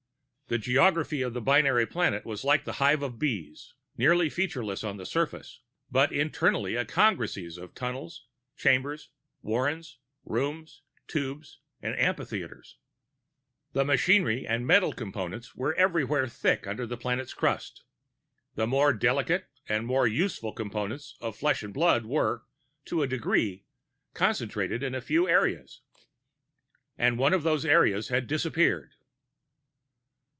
The 0.47 0.57
geography 0.57 1.21
of 1.21 1.33
the 1.33 1.39
binary 1.39 1.85
planet 1.85 2.25
was 2.25 2.43
like 2.43 2.67
a 2.67 2.73
hive 2.73 3.01
of 3.03 3.17
bees, 3.17 3.73
nearly 3.95 4.29
featureless 4.29 4.83
on 4.83 4.97
the 4.97 5.05
surface, 5.05 5.61
but 5.89 6.11
internally 6.11 6.75
a 6.75 6.83
congeries 6.83 7.57
of 7.57 7.73
tunnels, 7.73 8.27
chambers, 8.57 9.11
warrens, 9.41 9.99
rooms, 10.25 10.81
tubes 11.07 11.59
and 11.81 11.95
amphitheaters. 11.97 12.75
Machinery 13.73 14.45
and 14.45 14.67
metal 14.67 14.91
Components 14.91 15.55
were 15.55 15.73
everywhere 15.75 16.27
thick 16.27 16.67
under 16.67 16.85
the 16.85 16.97
planet's 16.97 17.33
crust. 17.33 17.85
The 18.55 18.67
more 18.67 18.91
delicate 18.91 19.45
and 19.69 19.85
more 19.87 20.05
useful 20.05 20.51
Components 20.51 21.15
of 21.21 21.37
flesh 21.37 21.63
and 21.63 21.73
blood 21.73 22.05
were, 22.05 22.43
to 22.87 23.01
a 23.03 23.07
degree, 23.07 23.63
concentrated 24.13 24.83
in 24.83 24.93
a 24.95 24.99
few 24.99 25.29
areas.... 25.29 25.79
And 26.97 27.17
one 27.17 27.33
of 27.33 27.43
those 27.43 27.63
areas 27.63 28.09
had 28.09 28.27
disappeared. 28.27 28.91